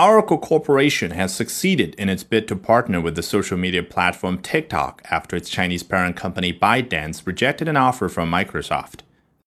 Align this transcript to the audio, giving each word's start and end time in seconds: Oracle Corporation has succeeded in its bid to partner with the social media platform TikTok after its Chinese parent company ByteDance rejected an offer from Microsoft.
Oracle 0.00 0.38
Corporation 0.38 1.10
has 1.10 1.34
succeeded 1.34 1.94
in 1.96 2.08
its 2.08 2.24
bid 2.24 2.48
to 2.48 2.56
partner 2.56 3.02
with 3.02 3.16
the 3.16 3.22
social 3.22 3.58
media 3.58 3.82
platform 3.82 4.38
TikTok 4.38 5.02
after 5.10 5.36
its 5.36 5.50
Chinese 5.50 5.82
parent 5.82 6.16
company 6.16 6.54
ByteDance 6.54 7.26
rejected 7.26 7.68
an 7.68 7.76
offer 7.76 8.08
from 8.08 8.30
Microsoft. 8.30 9.00